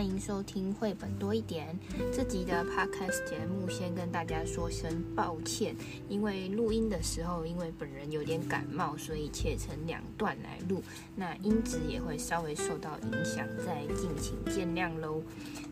[0.00, 1.78] 欢迎收听绘本多一点。
[2.10, 5.76] 这集的 podcast 节目先跟大家说声抱歉，
[6.08, 10.82] 因为录音的时候，因为本人有点感冒，所以切成两段来录，
[11.16, 15.22] 那音质也会稍微受到影响，再敬请见谅喽。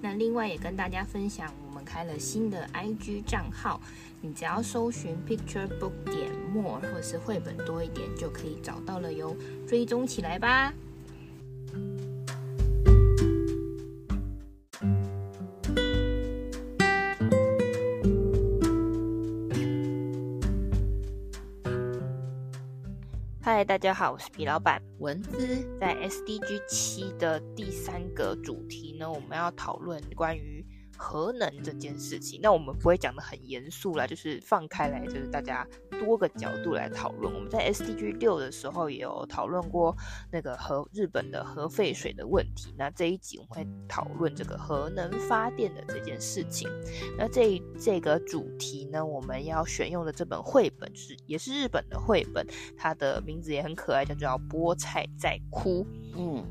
[0.03, 3.81] 那另外也跟大家分享，我们开了新的 IG 账号，
[4.21, 9.35] 你只要搜寻 Picture Book 点 More 或是绘本多一点，就可以找到了哟，
[9.67, 10.75] 追踪起来吧。
[23.51, 25.67] 嗨，大家好，我是皮老板文姿。
[25.81, 30.63] 在 SDG 七的第三个主题呢，我们要讨论关于
[30.99, 35.67] 核能这件事情，那我们不会讲的很严肃啦，就是放开来，就是大家
[35.99, 37.33] 多个角度来讨论。
[37.33, 39.97] 我们在 SDG 六的时候也有讨论过
[40.31, 42.75] 那个核日本的核废水的问题。
[42.77, 46.69] 那这一集我们会讨论这个核能发电的这件事情。
[47.17, 52.47] 那这这个主题呢，我们要选用的这本绘本是也是日本的绘本，
[52.77, 55.85] 它的名字也很可爱，叫做《菠菜在哭》。
[56.17, 56.45] 嗯，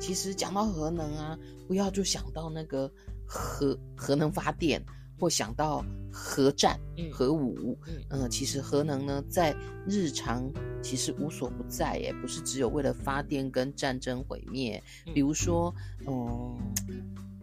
[0.00, 2.90] 其实讲到核能啊，不要就想到那个。
[3.34, 4.84] 核核能发电，
[5.22, 6.76] 或想到核战、
[7.12, 9.54] 核武，嗯，呃，其实核能呢，在
[9.86, 10.50] 日常
[10.82, 14.82] 其实无所不在，耶，不是只有为了发电跟战争毁灭。
[15.14, 15.72] 比如说，
[16.08, 16.58] 嗯，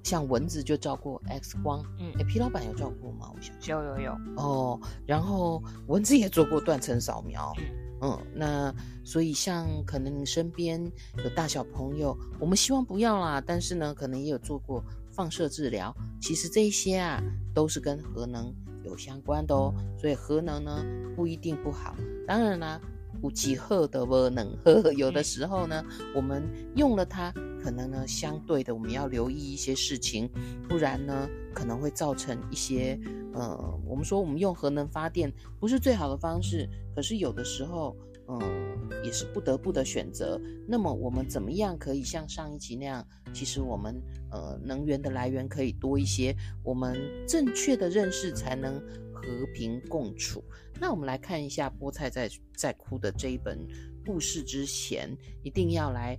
[0.03, 3.31] 像蚊子就照过 X 光，嗯，哎，皮老板有照过吗？
[3.33, 4.77] 我想有有有哦。
[5.07, 7.53] 然后蚊子也做过断层扫描，
[8.01, 10.83] 嗯，那所以像可能你身边
[11.23, 14.83] 有大小朋友，我们希望不要啦，但是呢，可能也有做过。
[15.19, 17.21] 放射治疗，其实这些啊
[17.53, 20.81] 都是跟核能有相关的哦，所以核能呢
[21.13, 21.93] 不一定不好。
[22.25, 22.79] 当然啦，
[23.19, 25.83] 不几何的不能喝，有的时候呢，
[26.15, 26.41] 我们
[26.77, 30.29] 用了它，可能呢相对的我们要留意一些事情，
[30.69, 32.97] 不然呢可能会造成一些
[33.33, 35.29] 呃，我们说我们用核能发电
[35.59, 36.65] 不是最好的方式，
[36.95, 37.93] 可是有的时候。
[38.29, 40.39] 嗯，也是不得不的选择。
[40.67, 43.05] 那么我们怎么样可以像上一集那样？
[43.33, 43.99] 其实我们
[44.31, 46.95] 呃能源的来源可以多一些，我们
[47.27, 48.79] 正确的认识才能
[49.13, 49.23] 和
[49.55, 50.43] 平共处。
[50.79, 53.67] 那我们来看一下菠菜在在哭的这一本
[54.05, 55.09] 故事之前，
[55.43, 56.17] 一定要来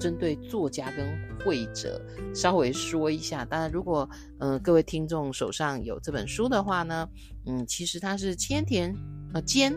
[0.00, 3.44] 针对作家跟绘者稍微说一下。
[3.44, 4.08] 当然，如果
[4.40, 7.08] 嗯、呃、各位听众手上有这本书的话呢，
[7.46, 8.94] 嗯，其实它是千田
[9.32, 9.72] 呃兼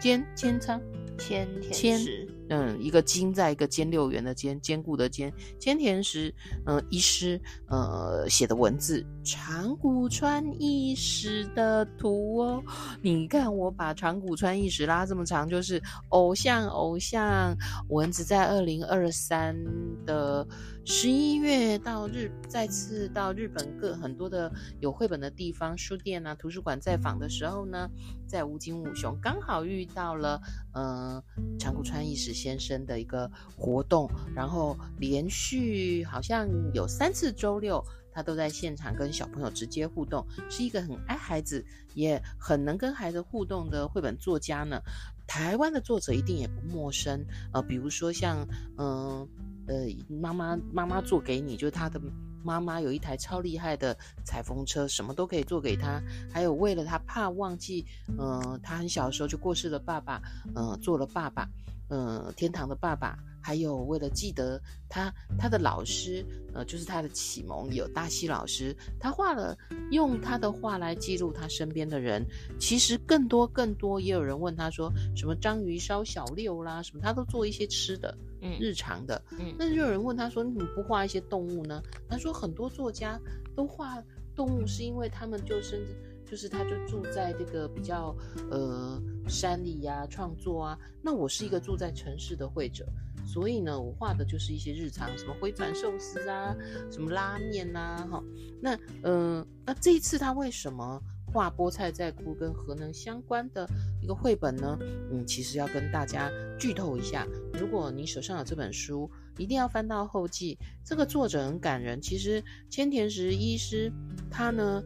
[0.00, 0.80] 兼千仓。
[1.18, 6.34] 千田石，嗯，一个金在一个兼六元的兼，坚固的坚，千田石，
[6.66, 12.62] 嗯，医师，呃，写的文字，长谷川义史的图哦，
[13.00, 17.56] 你看我把长谷川义史拉这么长，就是偶像偶像，
[17.88, 19.56] 文字在二零二三
[20.04, 20.46] 的。
[20.84, 27.88] 十一月到日，再次到日本各很多的有绘本的地方，书店啊、图书馆在访的时候呢，
[28.26, 30.40] 在吴京武雄刚好遇到了，
[30.74, 31.22] 呃，
[31.56, 41.64] 长谷川义史先生的一个活动，然后连续好像有三次周六，他都在现场跟小朋友直接互动，是一个很爱孩子，
[41.94, 44.80] 也很能跟孩子互动的绘本作家呢。
[45.26, 48.46] 台湾的作者一定也不陌生，呃，比如说像，
[48.76, 49.28] 嗯、呃。
[49.64, 52.00] 呃，妈妈妈妈做给你，就是他的
[52.44, 56.02] 妈妈有一台超厉害的裁缝车，什么都可以做给他。
[56.32, 57.84] 还有为了他怕忘记，
[58.18, 60.20] 嗯、呃，他很小的时候就过世了，爸爸，
[60.54, 61.48] 嗯、呃，做了爸爸，
[61.88, 63.18] 嗯、呃，天堂的爸爸。
[63.44, 69.58] 还有为了记得他他的老师，呃，就是他的启蒙有大西老师，他画了
[69.90, 72.24] 用他的画来记录他身边的人。
[72.60, 79.54] 其实更多更多，也有人问他说什么章鱼烧小六啦，什么他都做一些吃的，嗯，日常的，嗯。
[79.58, 81.82] 那就有人问他说，你怎么不画一些动物呢？
[82.08, 83.18] 他说很多作家
[83.56, 84.02] 都画
[84.34, 85.96] 动物，是因为他们就甚至
[86.30, 88.14] 就是他就住在这个比较
[88.50, 90.78] 呃山里呀、啊，创作啊。
[91.00, 92.84] 那我是一个住在城市的绘者。
[93.24, 96.52] 所以呢，我画的就是一些日常，什么回转寿司啊，
[96.90, 98.24] 什么拉面呐、啊，哈。
[98.60, 101.00] 那，嗯、呃，那这一次他为什么
[101.32, 103.64] 画菠菜在哭跟核能相关的
[104.02, 104.76] 一个绘本呢？
[105.10, 110.58] 嗯，其实要跟大家剧透一下，如果你手上有这本书，一定要翻到后记。
[110.84, 113.90] 这个作者很感人，其实千田石医师
[114.30, 114.82] 他呢，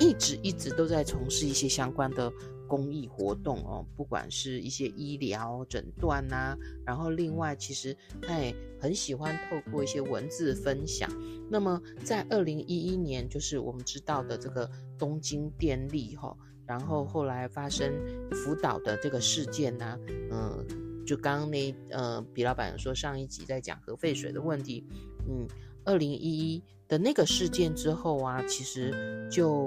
[0.00, 2.30] 一直一直都在从事一些相关的。
[2.66, 11.08] 公益活动哦，不管是一些医疗诊断呐，然后另外其实他也很喜欢透过一些文字分享。
[11.50, 16.34] 那么在二零一一年，就是我们知道的这个东京电力哈，
[16.66, 17.92] 然后后来发生
[18.32, 19.98] 福岛的这个事件呐，
[20.30, 24.84] 嗯，就刚刚那呃，比老板说上一集在讲核废水的问题，
[25.28, 25.46] 嗯，
[25.84, 26.62] 二零一一。
[26.86, 29.66] 的那个事件之后啊，其实就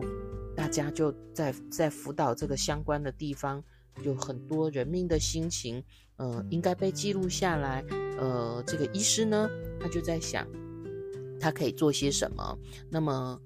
[0.55, 3.61] 大家就在在福岛这个相关的地方，
[4.03, 5.83] 有很多人命的心情，
[6.17, 7.83] 呃，应该被记录下来。
[8.19, 9.49] 呃，这个医师呢，
[9.79, 10.47] 他就在想，
[11.39, 12.55] 他可以做些什么。
[12.87, 13.41] 那么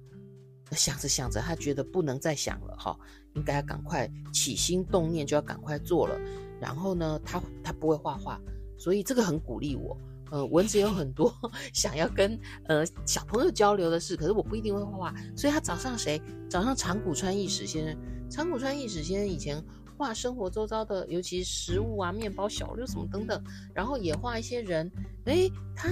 [0.76, 2.98] 想着想着，他觉得不能再想了哈，
[3.34, 6.20] 应该要赶快起心动念，就要赶快做了。
[6.60, 8.40] 然后呢，他他不会画画，
[8.78, 9.98] 所以这个很鼓励我。
[10.32, 11.34] 呃，蚊子有很多
[11.74, 16.22] 想要跟呃小朋友交流的事，可是我不一定会画画，所以他找上谁？
[16.50, 17.98] 找上长谷川义史先生。
[18.30, 19.62] 长谷川义史先生以前
[19.98, 23.44] 画生活周遭的，尤其食物啊、面包、小六什么等等，
[23.74, 24.90] 然后也画一些人。
[25.26, 25.90] 诶，他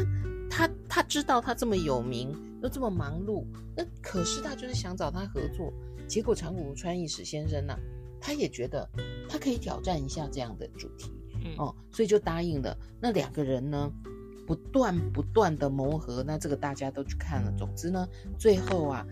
[0.50, 3.46] 他他知道他这么有名，又这么忙碌，
[3.76, 5.74] 那可是他就是想找他合作。
[6.08, 7.80] 结果长谷川义史先生呢、啊，
[8.20, 8.90] 他也觉得
[9.28, 11.12] 他可以挑战一下这样的主题，
[11.44, 12.78] 嗯、哦，所以就答应了。
[13.00, 13.92] 那两个人呢？
[14.48, 17.54] 不断不断的磨合，那这个大家都去看了。
[17.56, 18.10] 总之呢，
[18.40, 19.06] 最后啊，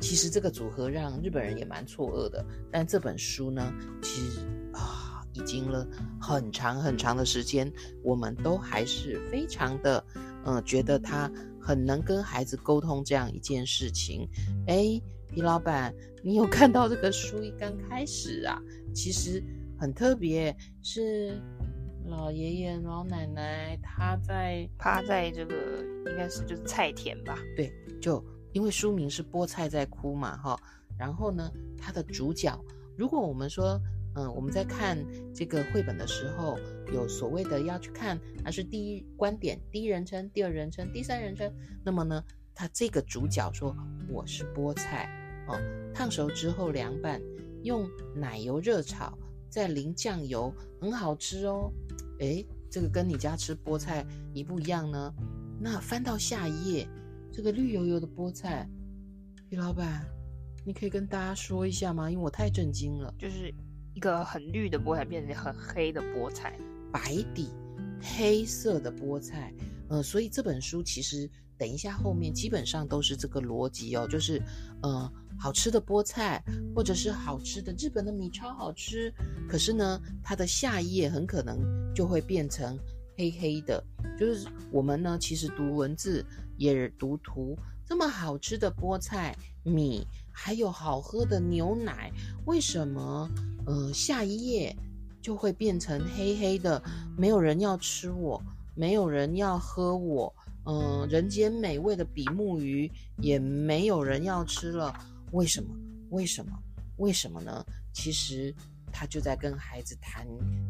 [0.00, 2.42] 其实这个组合让日本人也蛮错愕的。
[2.70, 3.70] 但这本书呢，
[4.00, 4.40] 其实
[4.72, 5.86] 啊，已经了
[6.18, 7.70] 很长很长的时间，
[8.02, 10.02] 我们都还是非常的，
[10.46, 11.30] 嗯、呃，觉得他
[11.62, 14.28] 很能跟孩子沟通这样一件事情。
[14.66, 18.60] 哎，皮老板，你有看到这个书一刚开始啊，
[18.92, 19.42] 其实
[19.78, 21.40] 很特别，是。
[22.06, 25.54] 老爷爷、老奶奶，他在趴在这个
[26.10, 27.38] 应该是就是菜田吧？
[27.56, 28.22] 对，就
[28.52, 30.58] 因为书名是菠菜在哭嘛，哈。
[30.98, 31.48] 然后呢，
[31.78, 32.60] 他的主角，
[32.98, 33.80] 如果我们说，
[34.14, 34.98] 嗯，我们在看
[35.34, 36.58] 这个绘本的时候，
[36.92, 41.52] 有所谓的要去看，还是第一观点，第一人称、第二人称、第三人称，
[41.84, 42.22] 那么呢，
[42.54, 43.76] 他这个主角说
[44.08, 45.08] 我是菠菜
[45.48, 45.58] 哦，
[45.94, 47.20] 烫熟之后凉拌，
[47.62, 49.16] 用奶油热炒。
[49.48, 50.50] 再淋酱油，
[50.80, 51.70] 很好吃哦。
[52.20, 55.12] 诶，这个跟你家吃菠菜一不一样呢？
[55.60, 56.88] 那翻到下一页，
[57.30, 58.66] 这个绿油油的菠菜，
[59.50, 60.06] 皮老板，
[60.64, 62.10] 你可以跟大家说一下吗？
[62.10, 63.52] 因为我太震惊了，就是
[63.94, 66.58] 一个很绿的菠菜变成很黑的菠菜，
[66.92, 67.48] 白底
[68.00, 69.52] 黑色的菠菜。
[69.88, 71.28] 呃，所以这本书其实
[71.58, 74.42] 等一下后面基本上都是这个逻辑哦，就是
[74.82, 75.12] 呃。
[75.38, 76.40] 好吃的菠菜，
[76.72, 79.12] 或者是好吃的日本的米超好吃，
[79.48, 81.58] 可是呢，它的下一页很可能
[81.92, 82.78] 就会变成
[83.16, 83.82] 黑黑的。
[84.16, 86.24] 就是我们呢，其实读文字
[86.58, 92.12] 也读图，这么好吃的菠菜、米，还有好喝的牛奶，
[92.44, 93.28] 为什么
[93.66, 94.74] 呃下一页
[95.20, 96.82] 就会变成黑黑的？
[97.16, 98.42] 没有人要吃我，
[98.74, 104.92] 没有人要喝我，嗯、人间美味的比目鱼也没有人要吃了。
[105.32, 105.74] 为什么？
[106.10, 106.52] 为什么？
[106.96, 107.64] 为什么呢？
[107.92, 108.54] 其实
[108.92, 110.26] 他就在跟孩子谈，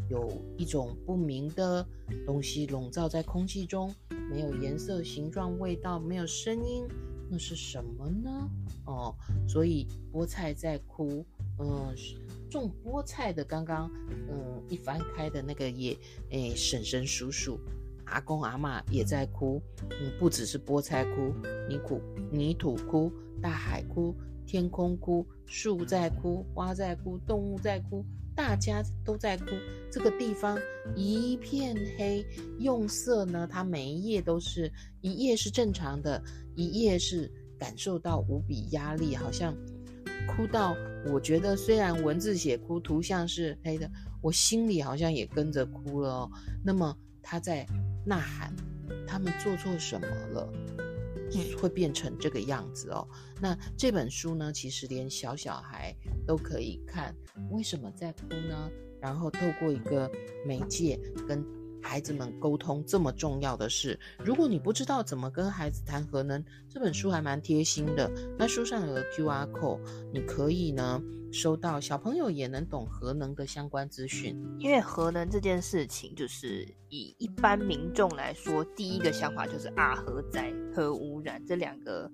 [0.08, 1.86] 有一种不明的
[2.26, 3.94] 东西笼罩在空气中，
[4.30, 6.84] 没有颜色、形状、味道，没有声音，
[7.30, 8.50] 那是什么呢？
[8.84, 9.14] 哦，
[9.48, 11.24] 所以菠菜在哭。
[11.58, 11.94] 嗯，
[12.50, 13.90] 种菠菜的刚刚，
[14.28, 15.96] 嗯，一翻开的那个页，
[16.30, 17.58] 哎，婶婶、叔叔、
[18.04, 19.60] 阿公、阿嬷也在哭。
[19.90, 21.34] 嗯，不只是菠菜哭，
[21.68, 22.00] 泥土、
[22.30, 24.14] 泥土哭，大海哭。
[24.44, 28.04] 天空哭，树在哭，花在哭，动物在哭，
[28.34, 29.46] 大家都在哭。
[29.90, 30.58] 这个地方
[30.96, 32.26] 一片黑，
[32.58, 36.22] 用色呢，它每一页都是一页是正常的，
[36.56, 39.54] 一页是感受到无比压力，好像
[40.26, 40.76] 哭到
[41.06, 46.30] 我觉得虽然文字写哭，图像是黑的，我心里好像也跟着哭了哦。
[46.64, 47.66] 那么他在
[48.06, 48.54] 呐喊，
[49.06, 50.52] 他们做错什么了？
[51.58, 53.08] 会变成这个样子哦。
[53.40, 55.94] 那这本书呢，其实连小小孩
[56.26, 57.14] 都可以看。
[57.50, 58.70] 为什么在哭呢？
[59.00, 60.10] 然后透过一个
[60.46, 61.42] 媒介跟
[61.82, 63.98] 孩子们沟通这么重要的事。
[64.24, 68.10] 如果你不知道怎么跟孩子谈核能，这本书还蛮贴心的。
[68.38, 69.80] 那书上有个 QR code，
[70.12, 71.02] 你可以呢。
[71.34, 74.38] 收到，小朋友也能懂核能的相关资讯。
[74.58, 82.10] 因为核能这件事情，就是以一般民众来说，第一个想法就是啊，核灾、核污染这两个，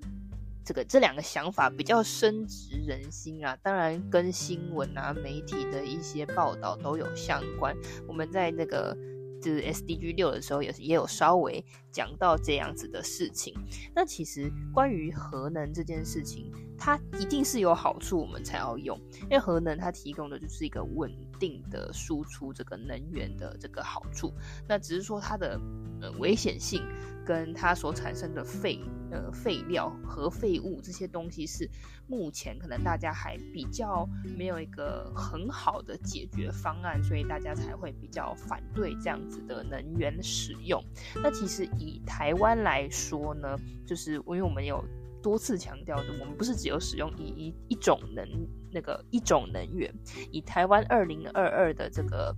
[0.64, 3.58] 这个这两个想法比较深植人心啊。
[3.60, 7.76] 当然，跟新闻啊、媒体的一些报道都有相关。
[8.06, 8.96] 我们在那个。
[9.40, 13.54] 就是 SDG 六的时候，也是也有稍微讲到这样子的事情。
[13.94, 18.98] 那其实关于核能这件事情，它一定是有好处，我们才要用。
[19.22, 24.32] 因为核能它提供的就是一个稳定的输出这个能源的这个好处。
[24.68, 25.60] 那只是说它的
[26.00, 26.82] 呃危险性
[27.24, 28.80] 跟它所产生的废
[29.10, 31.68] 呃废料、核废物这些东西是
[32.06, 40.82] 目前可能大家还比较没有一个很好的解决方案，所以大家才会比较反对这样子的能源使用。
[41.22, 44.84] 那其实以台湾来说呢，就是因为我们有。
[45.20, 48.24] 多次强调的，我们不是只有使用一一一种能
[48.70, 49.92] 那个一种能源。
[50.30, 52.32] 以台湾二零二二的这个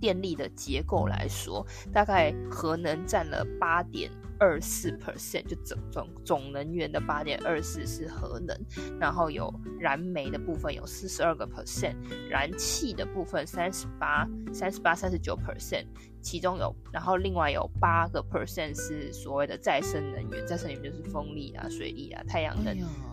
[0.00, 8.58] 电力的结构来说，大概核能占了八点二四 percent，就总总总能源的八点二四是核能，
[8.98, 11.94] 然后有燃煤的部分有四十二个 percent，
[12.30, 15.84] 燃气的部分三十八、三十八、三十九 percent，
[16.22, 22.74] 其中有，然后另外有八个 percent 是所谓的再生能源，再生能源就是风力啊、水力啊、太阳能。
[22.74, 23.09] 哎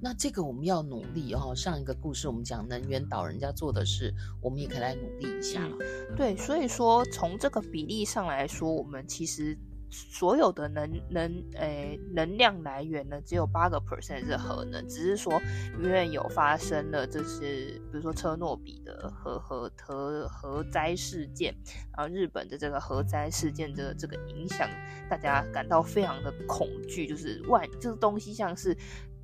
[0.00, 1.54] 那这个我们要努力哦。
[1.54, 4.12] 上一个故事我们讲能源岛人家做的事，
[4.42, 5.66] 我们也可以来努力一下。
[5.66, 9.58] 嗯，对，所以说从这个比例上来说，我们其实
[9.90, 15.40] 所有的能能诶能量来源呢，只有八个 percent 是核能，只是说
[15.82, 21.54] 因为有发生了这是，比如说车诺比的核核核核灾事件，
[21.96, 24.68] 然后日本的这个核灾事件的这个影响，
[25.08, 28.76] 大家感到非常的恐惧，就是万这个东西像是。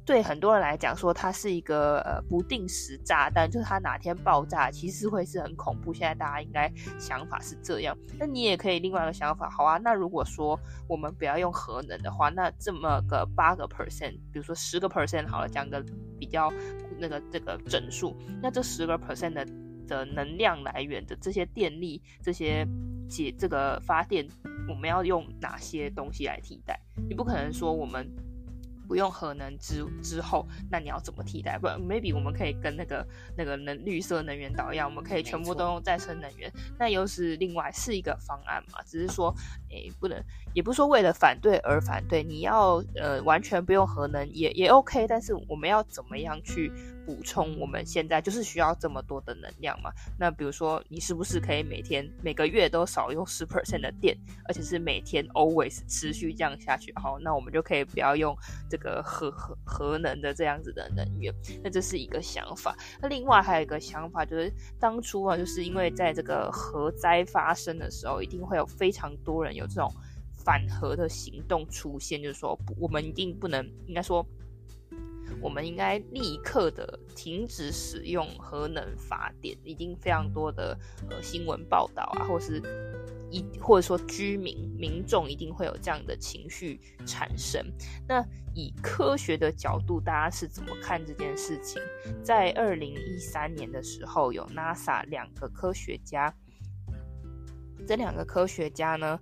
[0.05, 5.95] 对很多人来讲，说它是一个呃不定时炸弹，就是它哪天爆炸，其实会是很恐怖。
[5.95, 9.79] 现在大家应该想法是这样，那你也可以另外一个想法，好啊。
[9.79, 15.85] 那如果说我们不要用核能的话，那这么个八个 percent，比如说十个 percent 好了，讲个
[16.19, 16.53] 比较
[16.99, 19.47] 那个这个整数，那这十个 percent 的
[19.87, 22.67] 的能量来源的这些电力，这些
[23.09, 24.27] 解这个发电，
[24.69, 26.81] 我们要用哪些东西来替代？
[27.09, 28.05] 你不可能说我们。
[28.87, 31.59] 不用核能之之后，那你要怎么替代？
[31.59, 36.53] 不，maybe 我们可以跟那个那个能绿色能源岛一样，我们可以全部都用再生能源。
[36.79, 38.83] 那又是另外是一个方案嘛？
[38.85, 39.35] 只是说，
[39.73, 40.23] 诶，不能，
[40.55, 42.23] 也不是说为了反对而反对。
[42.23, 46.71] 你要呃完全不用核能也也 OK，但是我们要怎么样去
[47.05, 47.59] 补充？
[47.59, 49.91] 我们现在就是需要这么多的能量嘛？
[50.19, 56.93] 那比如说，你是不是可以每天每个月都少用十 percent 的电，而且是每天 always 持续这样下去？
[56.97, 58.37] 好，那我们就可以不要用
[58.71, 59.03] 这个。
[59.05, 62.77] 核核核能的这样子的能源，那这是一个想法。
[63.01, 69.93] 那另外还有一个想法，就是当初啊，就是因为在这个核灾发生的时候，一定会有非常多人有这种
[70.45, 74.27] 反核的行动出现，就是说我们一定不能，应该说
[75.41, 79.57] 我们应该立刻的停止使用核能发电。
[79.65, 80.79] 已经非常多的
[81.11, 82.63] 呃新闻报道啊，或是。
[83.35, 87.65] 一或者说居民民众一定会有这样的情绪产生。
[88.07, 88.23] 那
[88.55, 91.81] 以科学的角度，大家是怎么看这件事情？
[92.23, 96.31] 在二零一三年的时候，有 NASA 两个科学家，
[97.89, 99.19] 这两个科学家呢？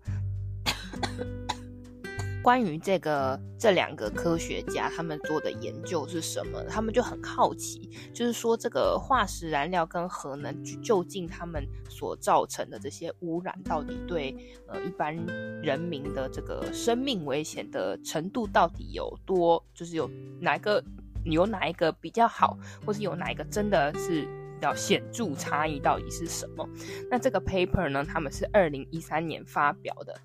[2.43, 6.65] 关于这个这两个科学家他们做的研究是什么？
[6.65, 14.35] 他们就很好奇，就是说这个化石燃料跟核能究竟他们所造成的这些污染，到底对
[14.67, 15.15] 呃一般
[15.63, 19.63] 人民的这个生命危险的程度到底有多？
[19.75, 20.83] 就是有哪一个
[21.27, 22.57] 有哪一个比较好，
[22.87, 24.23] 或是有哪一个真的是
[24.55, 26.67] 比较显著差异到底是什么？
[27.11, 30.19] 那这个 paper 呢，他们是二零一三年发表的。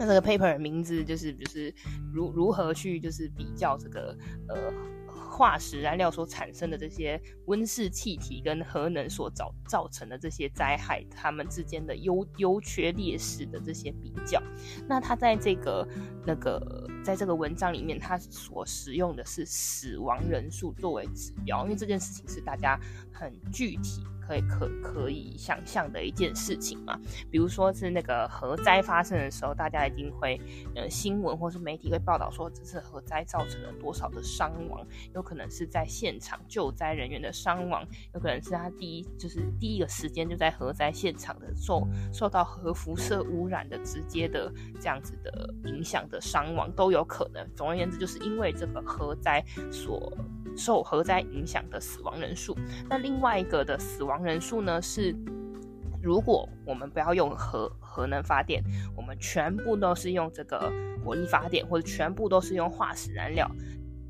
[0.00, 1.72] 那这个 paper 的名字就是就是
[2.10, 4.16] 如如何去就是比较这个
[4.48, 4.72] 呃
[5.30, 14.42] 化石燃料所产生的这些温室气体跟核能所造造成的这些灾害，它们之间的优优缺劣势的这些比较。
[14.88, 15.86] 那它在这个
[16.26, 22.80] 那个在这个文章里面，它所使用的是死亡人数作为指标，因为这件事情是大家
[23.12, 24.02] 很具体。
[24.30, 26.96] 会可可以想象的一件事情嘛，
[27.32, 30.40] 比如说是那个核灾发生的时候，大家一定会
[30.76, 37.84] 呃新闻或是媒体会报道说这次核灾造成了多少的伤亡，有可能是在现场救灾人员的伤亡，
[38.14, 47.44] 有可能是他第一就是第一个时间就在核灾现场的受受到核辐射污染的直接的这样子的影响的伤亡都有可能。
[47.56, 50.16] 总而言之，就是因为这个核灾所
[50.56, 52.56] 受核灾影响的死亡人数，
[52.88, 55.14] 那另外一个的死亡人数呢是，
[56.02, 58.62] 如果我们不要用核核能发电，
[58.96, 60.72] 我们全部都是用这个
[61.04, 63.50] 火力发电，或者全部都是用化石燃料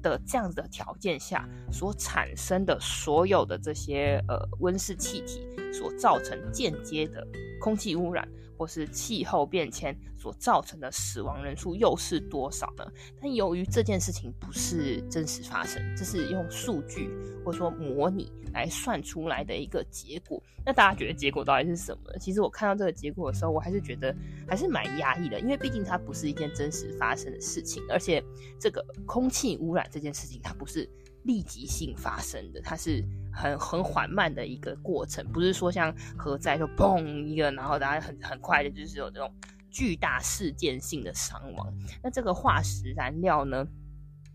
[0.03, 7.27] 的这样的条件下所产生的所有的这些呃温室气体所造成间接的
[7.61, 8.29] 空气污染。
[8.61, 12.85] 或是气候变迁所造成的死亡人数又是多少呢？
[13.19, 17.09] 但由于这件事情不是真实发生，这是用数据
[17.43, 20.43] 或者说模拟来算出来的一个结果。
[20.63, 22.19] 那大家觉得结果到底是什么呢？
[22.19, 24.15] 其实我看到这个结果的时候，我还是觉得
[24.47, 28.23] 还是蛮压抑的，因为毕竟它不是一件真实发生的事情，而且
[28.59, 30.87] 这个空气污染这件事情它不是
[31.25, 33.05] 立即性发生的，它是。
[33.33, 39.33] 很很缓慢的一个过程，不是说像核灾就砰一个，然后大家很很快的，就是有这种
[39.71, 41.73] 巨大事件性的伤亡。
[42.03, 43.65] 那这个化石燃料呢，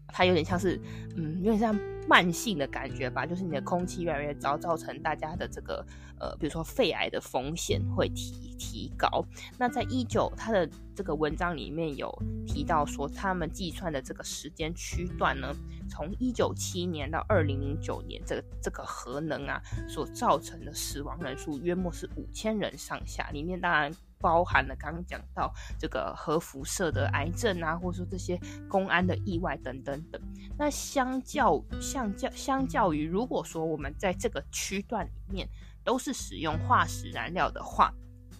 [0.08, 0.80] 它有点像是，
[1.18, 1.78] 嗯，有点像
[2.08, 5.86] 慢性的感觉吧，就是你的空气越来越糟，造成大家的这个
[6.18, 9.26] 呃，比如说肺癌的风险会提提高。
[9.60, 10.66] 那在一九它的
[10.96, 12.10] 这个文章里面有
[12.48, 15.54] 提到说，他们计算的这个时间区段呢，
[15.90, 23.92] 从一九七年到二零零九年，这个这个核能啊所造成的死亡人数约莫是五千人上下，里面当然。
[24.18, 30.20] 包含了刚刚讲到这个核辐射的癌症啊，或者说这些公安的意外等等等。
[30.58, 35.48] 那相较相较相较于，如果说我们在这个区段里面
[35.84, 37.94] 都是使用化石燃料的话，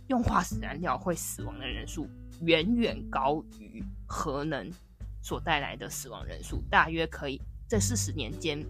[0.08, 2.08] 用化石燃料会死亡的人数
[2.42, 4.68] 远远高于核能
[5.26, 8.64] 所带来的死亡人数，大约可以这四十年间，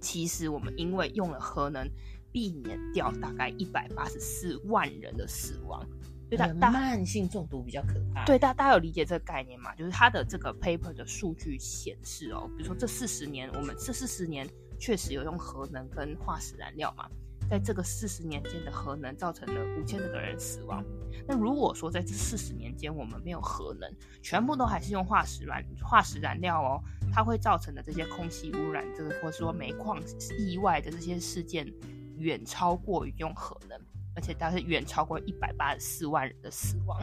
[0.00, 1.86] 其实我们因为用了核能，
[2.32, 5.86] 避免掉大概一百八十四万人的死亡。
[6.30, 8.24] 对，大慢性中毒比较可怕。
[8.24, 9.74] 对，大大家有理解这个概念吗？
[9.74, 14.48] 就是它的这个 paper 的数据显示哦，比如说这四十年，我们这四十年
[14.80, 17.06] 确实有用核能跟化石燃料嘛，
[17.48, 20.84] 在这个四十年间的核能造成了五千多个人死亡。
[21.26, 23.90] 那如果说在这四十年间我们没有核能，
[24.22, 30.00] 全部都还是用化石燃化石燃料哦，它会造成的这些空气污染，这个或者说煤矿
[30.38, 31.72] 意外的这些事件，
[32.16, 33.80] 远超过于用核能。
[34.14, 36.98] 而且它是远超过一百八十四万人的死亡。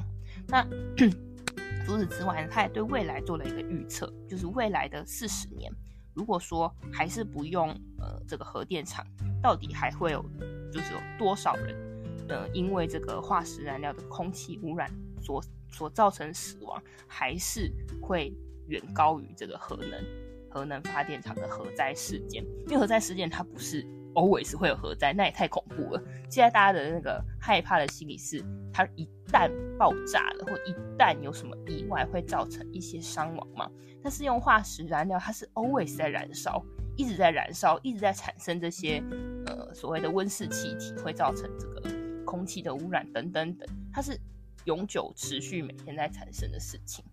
[0.47, 0.67] 那
[1.85, 5.71] 除此之外呢，他也对未来做了一个预测，就是未来的四十年，
[6.13, 9.05] 如果说还是不用呃这个核电厂，
[9.41, 10.23] 到底还会有
[10.71, 11.75] 就是有多少人
[12.29, 14.89] 呃因为这个化石燃料的空气污染
[15.21, 18.33] 所所造成死亡，还是会
[18.67, 20.03] 远高于这个核能
[20.49, 22.43] 核能发电厂的核灾事件？
[22.67, 23.85] 因为核灾事件它不是。
[24.13, 25.99] always 会有核灾，那也太恐怖了。
[26.29, 33.69] 现在大家的那个害怕的心理是，它一旦爆炸了，或一旦有什么意外，会造成一些伤亡嘛？
[34.03, 36.63] 但是用化石燃料，它是 always 在燃烧，
[36.95, 39.03] 一直在燃烧，一直在产生这些
[39.47, 41.81] 呃所谓的温室气体，会造成这个
[42.23, 44.15] 空气的污染等等等，它是
[44.65, 47.03] 永久持续每天在产生的事情。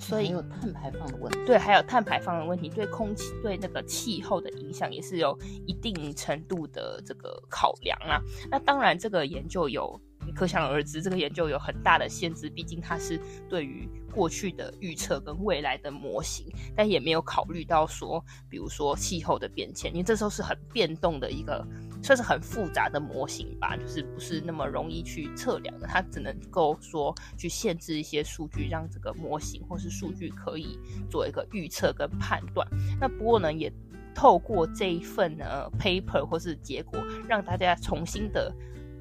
[0.00, 8.18] 所以有碳排放的问题，对，还有碳排放的问题，对空气、对那个气候的影响也是有一定程度的这个考量啊。
[8.50, 10.00] 那当然，这个研究有
[10.32, 21.66] 可想而知，这个研究有很大的限制，毕竟它是对于过去的预测跟未来的模型，但也没有考虑到说，比如说气候的变迁，因为这时候是很变动的一个。
[22.02, 25.88] 算是很复杂的模型吧，就是不是那么容易去测量的。
[25.88, 30.78] 它只能够说去限制一些数据，让这个模型或是数据可以
[31.10, 32.68] 做一个预测跟判断。
[33.00, 33.72] 那不过呢，也
[34.14, 38.54] 透过这一份呢 paper 或是结果，让大家重新的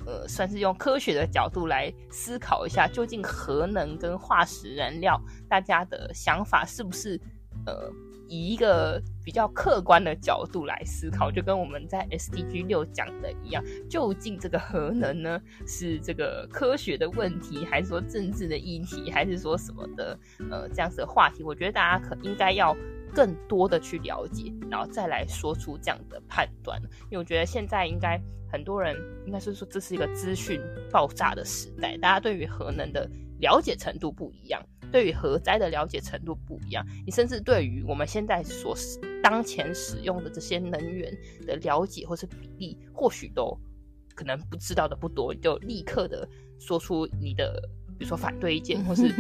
[0.06, 7.20] 呃，算是用科学的角度来思考一下，究竟核能跟化石燃料，大家的想法是不是
[7.65, 7.91] 呃。
[8.28, 20.18] 以一个比较客观的角度来思考，就跟我们在 SDG 六讲的一样，究竟这个核能呢，是这个科学的问题，还是说政治的议题，还是说什么的
[20.50, 21.44] 呃这样子的话题？
[21.44, 22.76] 我觉得大家可应该要
[23.15, 26.80] 更多的去了解，然后再来说出这样的判断。
[27.06, 34.62] 因为我觉得现在应该很多人应该是说，这是一个资讯爆炸的时代，大家对于核能的了解程度不一样。
[34.91, 38.73] 对于核灾的了解程度不一样，你甚至对于我们现在所
[39.21, 41.12] 当前使用的这些能源
[41.45, 43.58] 的了解或是比例，或许都
[44.13, 46.25] 可能不知道的不多，就立刻的
[46.60, 47.62] 说出你的，
[47.97, 49.12] 比如说反对意见，或是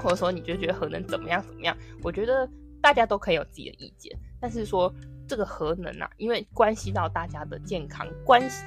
[0.00, 1.76] 或者说你就觉得核能怎么样怎么样？
[2.02, 2.48] 我觉得
[2.86, 4.94] 大家都可以有自己的意见，但是说
[5.26, 8.64] 这个核能啊，因为关系到大家的健康，关系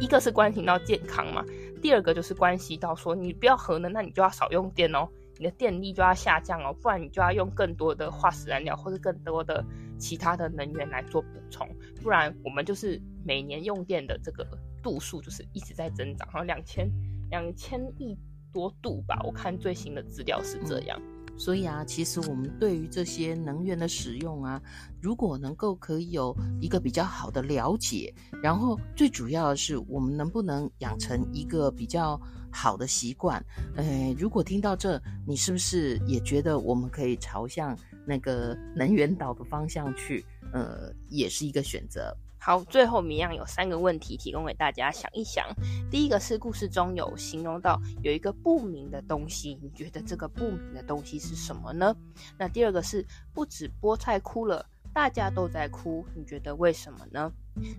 [0.00, 1.44] 一个是关系到健康嘛，
[1.82, 5.06] 第二个就是关系到说你不要核能，那你就要少用电哦。
[5.38, 9.62] 你的电力就要下降哦，不然你就要用更多的化石燃料或者更多的
[9.98, 11.68] 其他的能源来做补充，
[12.02, 14.46] 不然我们就是每年用电的这个
[14.82, 16.90] 度数就是一直在增长，好像两千
[17.28, 18.18] 两千亿
[18.54, 20.98] 多度吧，我看最新的资料是这样。
[20.98, 24.60] 嗯所以啊，其实我们对于这些能源的使用啊，
[25.00, 32.20] 如果能够可以有一个比较好的了解，然后最主要的是，我们能不能养成一个比较
[32.52, 33.42] 好的习惯？
[33.76, 37.74] 诶，如果听到这，你是不是也觉得我们可以朝向
[38.06, 40.22] 那个能源岛的方向去？
[40.52, 42.14] 呃，也是一个选择。
[42.42, 45.46] 好，最后一样有三个问题提供给大家想一想。
[45.90, 51.94] 第一个是故事中有形容到有一个不明的东西，你觉得这个不明的东西是什么呢？
[52.38, 57.30] 那第二个是不止菠菜哭了，大家都在哭，你觉得为什么呢？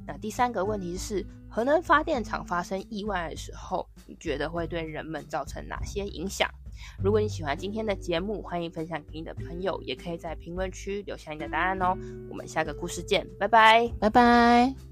[0.06, 6.48] 那第三个问题是核能发电厂发生意外的时候，你觉得会对人们造成哪些影响？
[7.04, 11.98] 如果你喜欢今天的节目，欢迎分享给你的朋友，也可以在评论区留下你的答案哦。
[12.30, 14.91] 我们下个故事见，拜拜，拜拜。